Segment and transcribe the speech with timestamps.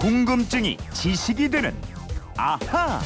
[0.00, 1.74] 궁금증이 지식이 되는
[2.36, 3.00] 아하.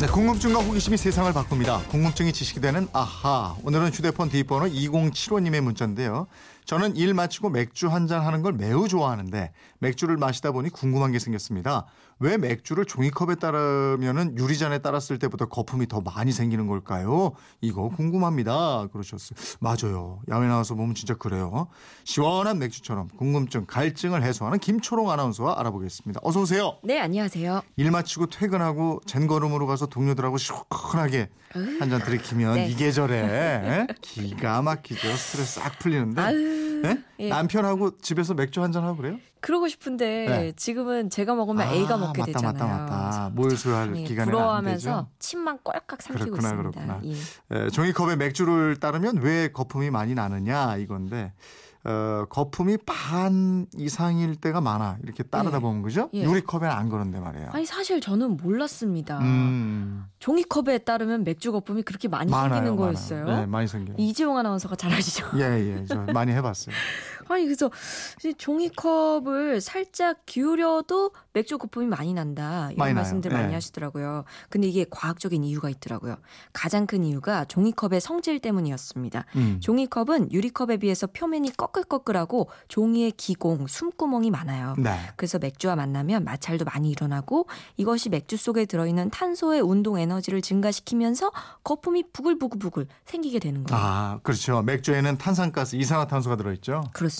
[0.00, 1.78] 네, 궁금증과 호기심이 세상을 바꿉니다.
[1.88, 3.56] 궁금증이 지식이 되는 아하.
[3.64, 6.26] 오늘은 휴대폰 뒷번호 2075님의 문자인데요.
[6.66, 11.18] 저는 일 마치고 맥주 한 잔 하는 걸 매우 좋아하는데 맥주를 마시다 보니 궁금한 게
[11.18, 11.86] 생겼습니다.
[12.20, 17.32] 왜 맥주를 종이컵에 따르면은 유리잔에 따랐을 때보다 거품이 더 많이 생기는 걸까요?
[17.60, 18.88] 이거 궁금합니다.
[18.92, 19.38] 그러셨어요.
[19.60, 20.20] 맞아요.
[20.28, 21.68] 야외 나와서 보면 진짜 그래요.
[22.04, 26.20] 시원한 맥주처럼 궁금증, 갈증을 해소하는 김초롱 아나운서와 알아보겠습니다.
[26.24, 26.78] 어서 오세요.
[26.82, 27.62] 네, 안녕하세요.
[27.76, 32.68] 일 마치고 퇴근하고 젠걸음으로 가서 동료들하고 시원하게 한 잔 들이키면 네.
[32.68, 35.08] 이 계절에 기가 막히죠.
[35.16, 36.98] 스트레스 싹 풀리는데 아유, 예?
[37.20, 37.28] 예.
[37.30, 39.16] 남편하고 집에서 맥주 한 잔 하고 그래요?
[39.40, 40.52] 그러고 싶은데 네.
[40.56, 42.52] 지금은 제가 먹으면 A가 먹게 맞다, 되잖아요.
[42.52, 43.30] 맞다, 맞다.
[43.34, 45.08] 모유수유할 예, 기간에 안 부러워하면서.
[45.18, 46.70] 침만 꼴깍 삼키고 그렇구나, 있습니다.
[46.86, 47.00] 그렇구나.
[47.04, 47.64] 예.
[47.66, 51.32] 에, 종이컵에 맥주를 따르면 왜 거품이 많이 나느냐 이건데
[51.84, 55.60] 어, 거품이 반 이상일 때가 많아 이렇게 따르다 예.
[55.60, 56.10] 보면 그죠?
[56.12, 56.22] 예.
[56.24, 57.50] 유리컵에는 안 그런데 말이에요.
[57.52, 59.18] 아니 사실 저는 몰랐습니다.
[59.20, 62.76] 음, 종이컵에 따르면 맥주 거품이 그렇게 많이 많아요, 생기는 많아요.
[62.94, 63.24] 거였어요.
[63.26, 63.94] 네, 많이 생겨요.
[63.96, 65.28] 이지용 아나운서가 잘 아시죠?
[65.36, 65.42] 예,
[65.78, 66.74] 예, 저 많이 해봤어요.
[67.28, 67.70] 아니 그래서
[68.36, 72.94] 종이컵을 살짝 기울여도 맥주 거품이 많이 난다 이런 많이 나요.
[72.94, 73.54] 말씀들 많이 네.
[73.54, 74.24] 하시더라고요.
[74.48, 76.16] 근데 이게 과학적인 이유가 있더라고요.
[76.52, 79.24] 가장 큰 이유가 종이컵의 성질 때문이었습니다.
[79.36, 79.60] 음.
[79.60, 84.74] 종이컵은 유리컵에 비해서 표면이 꺼끌꺼끌하고 종이의 기공, 숨구멍이 많아요.
[84.78, 84.98] 네.
[85.16, 91.30] 그래서 맥주와 만나면 마찰도 많이 일어나고 이것이 맥주 속에 들어있는 탄소의 운동 에너지를 증가시키면서
[91.62, 93.82] 거품이 부글부글부글 생기게 되는 거예요.
[93.82, 94.62] 아, 그렇죠.
[94.62, 96.84] 맥주에는 탄산가스, 이산화탄소가 들어있죠.
[96.92, 97.17] 그렇습니다.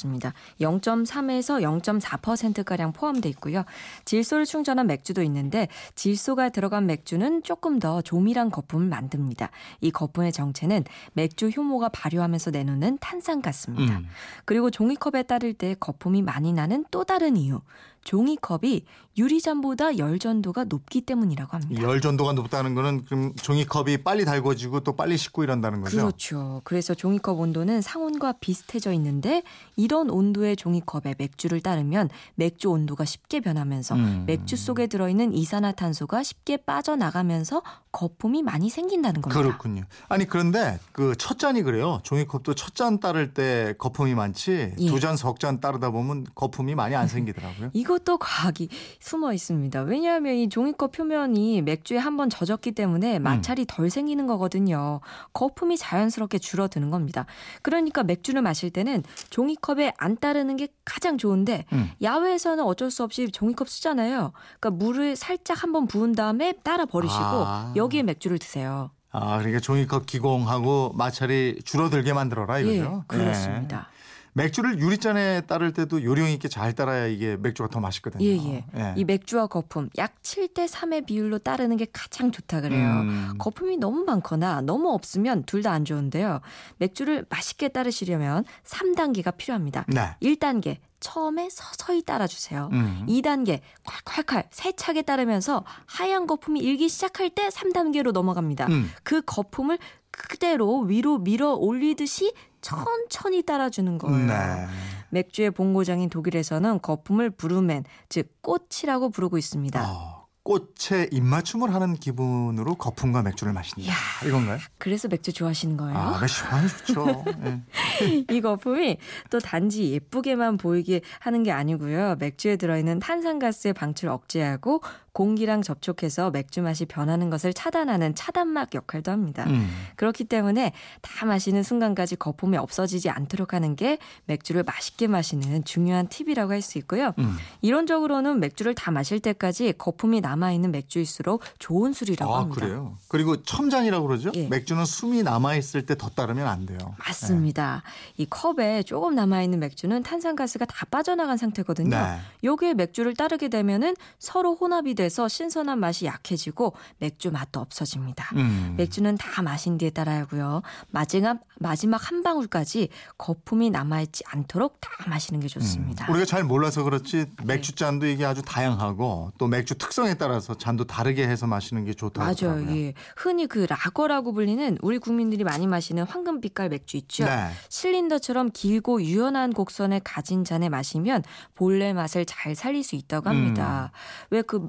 [0.60, 3.64] 0.3에서 0.4%가량 포함되어 있고요.
[4.04, 9.50] 질소를 충전한 맥주도 있는데 질소가 들어간 맥주는 조금 더 조밀한 거품을 만듭니다.
[9.80, 13.98] 이 거품의 정체는 맥주 효모가 발효하면서 내놓는 탄산가스입니다.
[13.98, 14.08] 음.
[14.44, 17.60] 그리고 종이컵에 따를 때 거품이 많이 나는 또 다른 이유.
[18.04, 18.84] 종이컵이
[19.18, 21.82] 유리잔보다 열전도가 높기 때문이라고 이 합니다.
[21.82, 25.96] 열전도가 높다는 거는 그럼 종이컵이 빨리 달궈지고 또 빨리 식고 이런다는 거죠.
[25.96, 26.60] 그렇죠.
[26.64, 29.42] 그래서 종이컵 온도는 상온과 비슷해져 있는데
[29.76, 34.24] 이런 온도의 종이컵에 맥주를 따르면 맥주 온도가 쉽게 변하면서 음.
[34.26, 37.62] 맥주 속에 들어있는 이산화탄소가 쉽게 빠져나가면서
[37.92, 39.40] 거품이 많이 생긴다는 겁니다.
[39.42, 39.82] 그렇군요.
[40.08, 42.00] 아니 그런데 그 첫 잔이 그래요.
[42.04, 44.86] 종이컵도 첫 잔 따를 때 거품이 많지 예.
[44.86, 47.70] 두잔 석 잔 따르다 보면 거품이 많이 안 생기더라고요.
[47.74, 48.68] 이것도 과학이
[49.00, 49.80] 숨어 있습니다.
[49.82, 52.74] 왜냐하면 이 종이컵 표면이 맥주에 한 번 젖었기 음.
[52.74, 55.00] 때문에 마찰이 덜 생기는 거거든요.
[55.32, 57.26] 거품이 자연스럽게 줄어드는 겁니다.
[57.62, 61.90] 그러니까 맥주를 마실 때는 종이컵 에 안 따르는 게 가장 좋은데 음.
[62.00, 64.32] 야외에서는 어쩔 수 없이 종이컵 쓰잖아요.
[64.58, 67.72] 그러니까 물을 살짝 한번 부은 다음에 따라 버리시고 아.
[67.76, 68.90] 여기에 맥주를 드세요.
[69.10, 73.04] 아 그러니까 종이컵 기공하고 마찰이 줄어들게 만들어라 이거죠.
[73.12, 73.76] 예, 그렇습니다.
[73.90, 73.98] 네.
[74.38, 78.24] 맥주를 유리잔에 따를 때도 요령 있게 잘 따라야 이게 맥주가 더 맛있거든요.
[78.24, 78.64] 예, 예.
[78.76, 78.94] 예.
[78.96, 82.86] 이 맥주와 거품 약 7대 3의 비율로 따르는 게 가장 좋다 그래요.
[83.00, 83.34] 음.
[83.38, 86.40] 거품이 너무 많거나 너무 없으면 둘 다 안 좋은데요.
[86.78, 89.84] 맥주를 맛있게 따르시려면 3단계가 필요합니다.
[89.88, 90.16] 네.
[90.22, 92.70] 1단계 처음에 서서히 따라주세요.
[92.72, 93.04] 음.
[93.08, 98.66] 2단계 콸콸콸 세차게 따르면서 하얀 거품이 일기 시작할 때 3단계로 넘어갑니다.
[98.68, 98.90] 음.
[99.02, 99.78] 그 거품을
[100.10, 104.26] 그대로 위로 밀어 올리듯이 천천히 따라주는 거예요.
[104.26, 104.66] 네.
[105.10, 109.82] 맥주의 본고장인 독일에서는 거품을 브루멘, 즉 꽃이라고 부르고 있습니다.
[109.90, 113.82] 어, 꽃에 입맞춤을 하는 기분으로 거품과 맥주를 마신다.
[113.82, 113.94] 이야.
[114.26, 114.58] 이건가요?
[114.78, 115.96] 그래서 맥주 좋아하시는 거예요?
[115.98, 117.24] 아, 시원히 좋죠.
[117.44, 117.60] 예.
[118.30, 118.98] 이 거품이
[119.30, 122.16] 또 단지 예쁘게만 보이게 하는 게 아니고요.
[122.18, 124.80] 맥주에 들어있는 탄산가스의 방출을 억제하고
[125.12, 129.44] 공기랑 접촉해서 맥주 맛이 변하는 것을 차단하는 차단막 역할도 합니다.
[129.48, 129.68] 음.
[129.96, 130.72] 그렇기 때문에
[131.02, 136.76] 다 마시는 순간까지 거품이 없어지지 않도록 하는 게 맥주를 맛있게 마시는 중요한 팁이라고 할 수
[136.78, 137.12] 있고요.
[137.18, 137.36] 음.
[137.62, 142.60] 이론적으로는 맥주를 다 마실 때까지 거품이 남아 있는 맥주일수록 좋은 술이라고 아, 합니다.
[142.60, 142.96] 그래요?
[143.08, 144.30] 그리고 첨잔이라고 그러죠?
[144.34, 144.48] 예.
[144.48, 146.78] 맥주는 숨이 남아 있을 때 더 따르면 안 돼요.
[146.98, 147.82] 맞습니다.
[148.16, 151.90] 이 컵에 조금 남아 있는 맥주는 탄산가스가 다 빠져나간 상태거든요.
[151.90, 152.18] 네.
[152.44, 158.30] 여기에 맥주를 따르게 되면은 서로 혼합이 돼서 신선한 맛이 약해지고 맥주 맛도 없어집니다.
[158.36, 158.74] 음.
[158.76, 160.62] 맥주는 다 마신 뒤에 따라야 하고요.
[160.90, 166.10] 마지막, 마지막 한 방울까지 거품이 남아 있지 않도록 다 마시는 게 좋습니다.
[166.10, 171.26] 우리가 잘 몰라서 그렇지 맥주 잔도 이게 아주 다양하고 또 맥주 특성에 따라서 잔도 다르게
[171.26, 172.66] 해서 마시는 게 좋다고 맞아요.
[172.70, 172.94] 예.
[173.16, 177.24] 흔히 그 라거라고 불리는 우리 국민들이 많이 마시는 황금 빛깔 맥주 있죠.
[177.24, 177.48] 네.
[177.78, 181.22] 실린더처럼 길고 유연한 곡선을 가진 잔에 마시면
[181.54, 183.92] 본래 맛을 잘 살릴 수 있다고 합니다.
[183.94, 184.34] 음.
[184.34, 184.68] 왜그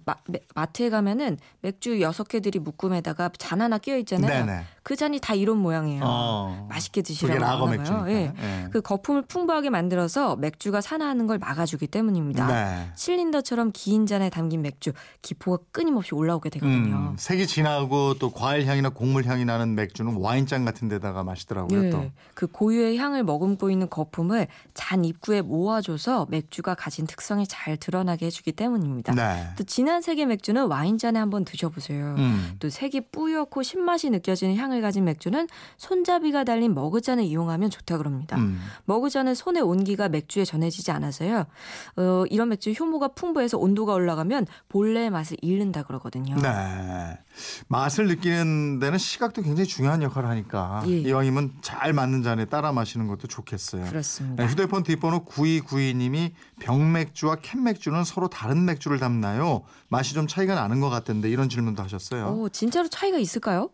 [0.53, 4.45] 마트에 가면은 맥주 여섯 개들이 묶음에다가 잔 하나 끼어 있잖아요.
[4.45, 4.63] 네네.
[4.89, 6.01] 그 잔이 다 이런 모양이에요.
[6.03, 6.65] 어.
[6.67, 7.77] 맛있게 드시라고 라거 하나 봐요.
[7.77, 8.11] 맥주니까.
[8.11, 8.33] 예.
[8.35, 8.67] 예.
[8.71, 12.47] 그 거품을 풍부하게 만들어서 맥주가 산화하는 걸 막아주기 때문입니다.
[12.47, 12.91] 네.
[12.95, 14.91] 실린더처럼 긴 잔에 담긴 맥주
[15.21, 16.95] 기포가 끊임없이 올라오게 되거든요.
[17.11, 21.91] 음, 색이 진하고 또 과일 향이나 곡물 향이 나는 맥주는 와인잔 같은 데다가 마시더라고요.
[21.91, 21.99] 또.
[21.99, 28.25] 예, 그 고유의 향을 머금고 있는 거품을 잔 입구에 모아줘서 맥주가 가진 특성이 잘 드러나게
[28.25, 29.13] 해주기 때문입니다.
[29.13, 29.49] 네.
[29.55, 32.15] 또 진한 색의 맥주는 와인잔에 한번 드셔보세요.
[32.17, 32.55] 음.
[32.57, 35.47] 또 색이 뿌옇고 신맛이 느껴지는 향을 가진 맥주는
[35.77, 38.37] 손잡이가 달린 머그잔을 이용하면 좋다 그럽니다.
[38.37, 38.59] 음.
[38.85, 41.45] 머그잔은 손의 온기가 맥주에 전해지지 않아서요.
[41.97, 46.35] 어, 이런 맥주 효모가 풍부해서 온도가 올라가면 본래의 맛을 잃는다 그러거든요.
[46.41, 47.19] 네.
[47.67, 50.99] 맛을 느끼는 데는 시각도 굉장히 중요한 역할을 하니까 예.
[50.99, 53.85] 이왕이면 잘 맞는 잔에 따라 마시는 것도 좋겠어요.
[53.85, 54.43] 그렇습니다.
[54.43, 59.63] 네, 휴대폰 뒷번호 9292님이 병맥주와 캔맥주는 서로 다른 맥주를 담나요?
[59.89, 62.27] 맛이 좀 차이가 나는 것 같던데 이런 질문도 하셨어요.
[62.27, 63.69] 오, 진짜로 차이가 있을까요?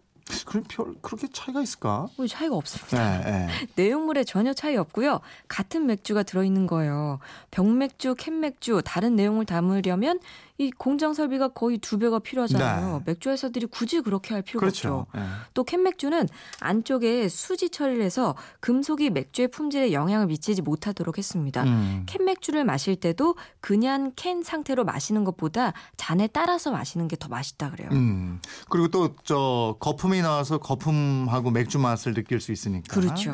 [0.45, 2.07] 그럼 별 그렇게 차이가 있을까?
[2.17, 3.19] 뭐 차이가 없습니다.
[3.19, 3.47] 네, 네.
[3.75, 5.19] 내용물에 전혀 차이 없고요.
[5.47, 7.19] 같은 맥주가 들어있는 거예요.
[7.51, 10.19] 병맥주, 캔맥주 다른 내용을 담으려면
[10.57, 12.97] 이 공장 설비가 거의 두 배가 필요하잖아요.
[12.99, 13.03] 네.
[13.05, 15.05] 맥주 회사들이 굳이 그렇게 할 필요가 그렇죠.
[15.11, 15.19] 없죠.
[15.19, 15.25] 네.
[15.53, 16.27] 또 캔맥주는
[16.61, 21.63] 안쪽에 수지 처리를 해서 금속이 맥주의 품질에 영향을 미치지 못하도록 했습니다.
[21.63, 22.03] 음.
[22.05, 27.89] 캔맥주를 마실 때도 그냥 캔 상태로 마시는 것보다 잔에 따라서 마시는 게 더 맛있다 그래요.
[27.93, 28.39] 음.
[28.69, 32.93] 그리고 또 저 거품이 나와서 거품하고 맥주 맛을 느낄 수 있으니까.
[32.93, 33.07] 네.
[33.07, 33.33] 그렇죠.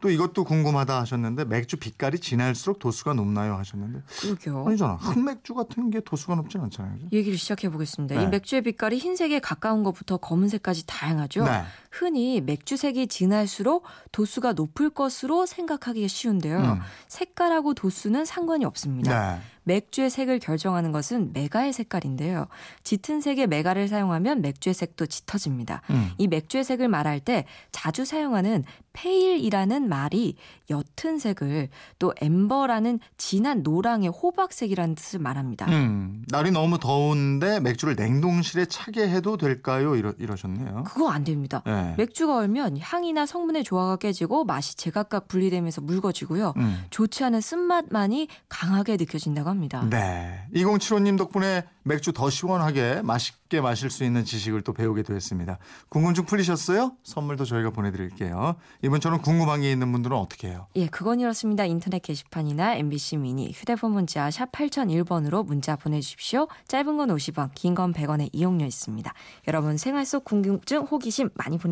[0.00, 4.64] 또 이것도 궁금하다 하셨는데 맥주 빛깔이 진할수록 도수가 높나요 하셨는데 그러게요.
[4.66, 4.94] 아니잖아.
[4.94, 6.94] 흑맥주 같은 게 도수가 높진 않잖아요.
[6.94, 7.08] 그죠?
[7.12, 8.16] 얘기를 시작해 보겠습니다.
[8.16, 8.24] 네.
[8.24, 11.44] 이 맥주의 빛깔이 흰색에 가까운 것부터 검은색까지 다양하죠.
[11.44, 11.62] 네.
[11.98, 16.58] 흔히 맥주색이 진할수록 도수가 높을 것으로 생각하기 쉬운데요.
[16.58, 16.80] 음.
[17.08, 19.36] 색깔하고 도수는 상관이 없습니다.
[19.36, 19.40] 네.
[19.64, 22.46] 맥주의 색을 결정하는 것은 메가의 색깔인데요.
[22.84, 25.82] 짙은 색의 메가를 사용하면 맥주의 색도 짙어집니다.
[25.90, 26.10] 음.
[26.16, 30.36] 이 맥주의 색을 말할 때 자주 사용하는 pale이라는 말이
[30.70, 31.68] 옅은 색을
[31.98, 35.66] 또 amber라는 진한 노랑의 호박색이라는 뜻을 말합니다.
[35.66, 36.24] 음.
[36.28, 39.96] 날이 너무 더운데 맥주를 냉동실에 차게 해도 될까요?
[39.96, 40.84] 이러, 이러셨네요.
[40.84, 41.62] 그거 안 됩니다.
[41.66, 41.87] 네.
[41.96, 46.54] 맥주가 얼면 향이나 성분의 조화가 깨지고 맛이 제각각 분리되면서 묽어지고요.
[46.56, 46.84] 음.
[46.90, 49.86] 좋지 않은 쓴맛만이 강하게 느껴진다고 합니다.
[49.88, 50.44] 네.
[50.54, 55.58] 2075님 덕분에 맥주 더 시원하게 맛있게 마실 수 있는 지식을 또 배우게 되었습니다.
[55.88, 56.92] 궁금증 풀리셨어요?
[57.02, 58.56] 선물도 저희가 보내드릴게요.
[58.82, 60.66] 이번처럼 궁금한 게 있는 분들은 어떻게 해요?
[60.76, 61.64] 예, 그건 이렇습니다.
[61.64, 66.46] 인터넷 게시판이나 MBC 미니 휴대폰 문자 샵 8001번으로 문자 보내주십시오.
[66.68, 69.12] 짧은 건 50원, 긴 건 100원의 이용료 있습니다.
[69.46, 71.67] 여러분 생활 속 궁금증, 호기심 많이 보내주세요.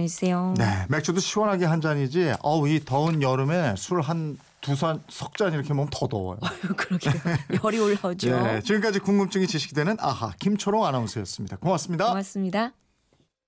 [0.56, 0.86] 네.
[0.88, 5.90] 맥주도 시원하게 한 잔이지, 어우, 이 더운 여름에 술 한 두 잔, 석잔 이렇게 먹으면
[5.92, 6.38] 더 더워요.
[6.76, 7.12] 그러게요.
[7.62, 8.42] 열이 올라오죠.
[8.42, 8.60] 네.
[8.62, 11.58] 지금까지 궁금증이 지식되는 아하, 김초롱 아나운서였습니다.
[11.58, 12.08] 고맙습니다.
[12.08, 12.85] 고맙습니다.